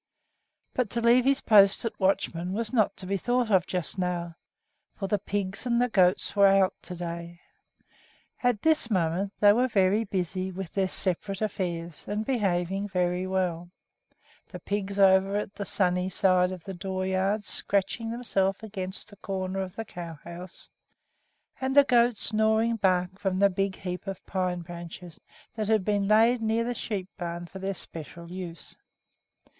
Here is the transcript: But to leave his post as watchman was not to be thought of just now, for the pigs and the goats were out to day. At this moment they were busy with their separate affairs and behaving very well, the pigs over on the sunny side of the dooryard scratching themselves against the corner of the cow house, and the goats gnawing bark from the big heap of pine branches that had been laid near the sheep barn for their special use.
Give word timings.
But 0.73 0.89
to 0.89 0.99
leave 0.99 1.25
his 1.25 1.41
post 1.41 1.85
as 1.85 1.91
watchman 1.99 2.53
was 2.53 2.73
not 2.73 2.97
to 2.97 3.05
be 3.05 3.17
thought 3.17 3.51
of 3.51 3.67
just 3.67 3.99
now, 3.99 4.35
for 4.95 5.05
the 5.07 5.19
pigs 5.19 5.67
and 5.67 5.79
the 5.79 5.89
goats 5.89 6.35
were 6.35 6.47
out 6.47 6.73
to 6.81 6.95
day. 6.95 7.39
At 8.41 8.63
this 8.63 8.89
moment 8.89 9.31
they 9.39 9.53
were 9.53 9.69
busy 10.09 10.51
with 10.51 10.73
their 10.73 10.87
separate 10.87 11.39
affairs 11.39 12.07
and 12.07 12.25
behaving 12.25 12.87
very 12.87 13.27
well, 13.27 13.69
the 14.47 14.57
pigs 14.59 14.97
over 14.97 15.39
on 15.41 15.51
the 15.53 15.65
sunny 15.67 16.09
side 16.09 16.51
of 16.51 16.63
the 16.63 16.73
dooryard 16.73 17.43
scratching 17.43 18.09
themselves 18.09 18.63
against 18.63 19.07
the 19.11 19.17
corner 19.17 19.59
of 19.61 19.75
the 19.75 19.85
cow 19.85 20.17
house, 20.23 20.67
and 21.61 21.75
the 21.75 21.83
goats 21.83 22.33
gnawing 22.33 22.77
bark 22.77 23.19
from 23.19 23.37
the 23.37 23.51
big 23.51 23.75
heap 23.75 24.07
of 24.07 24.25
pine 24.25 24.61
branches 24.61 25.21
that 25.53 25.67
had 25.67 25.85
been 25.85 26.07
laid 26.07 26.41
near 26.41 26.63
the 26.63 26.73
sheep 26.73 27.07
barn 27.19 27.45
for 27.45 27.59
their 27.59 27.75
special 27.75 28.31
use. 28.31 28.75